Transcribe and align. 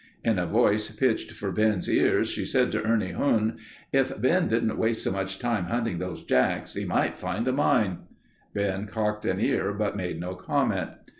In 0.23 0.39
a 0.39 0.47
voice 0.47 0.89
pitched 0.89 1.33
for 1.33 1.51
Ben's 1.51 1.87
ears, 1.87 2.27
she 2.27 2.43
said 2.43 2.71
to 2.71 2.81
Ernie 2.83 3.11
Huhn: 3.11 3.59
"If 3.93 4.19
Ben 4.19 4.47
didn't 4.47 4.79
waste 4.79 5.03
so 5.03 5.11
much 5.11 5.37
time 5.37 5.65
hunting 5.65 5.99
those 5.99 6.23
jacks, 6.23 6.73
he 6.73 6.85
might 6.85 7.19
find 7.19 7.47
a 7.47 7.53
mine." 7.53 7.99
Ben 8.51 8.87
cocked 8.87 9.27
an 9.27 9.39
ear, 9.39 9.71
but 9.73 9.95
made 9.95 10.19
no 10.19 10.33
comment. 10.33 10.89